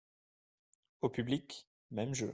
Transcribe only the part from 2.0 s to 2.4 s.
jeu.